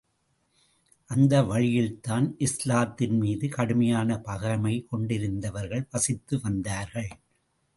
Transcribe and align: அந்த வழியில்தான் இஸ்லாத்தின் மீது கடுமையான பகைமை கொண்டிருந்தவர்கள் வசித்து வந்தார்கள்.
அந்த 1.09 1.41
வழியில்தான் 1.43 2.27
இஸ்லாத்தின் 2.37 3.17
மீது 3.17 3.49
கடுமையான 3.49 4.17
பகைமை 4.19 4.87
கொண்டிருந்தவர்கள் 4.91 5.87
வசித்து 5.91 6.39
வந்தார்கள். 6.41 7.11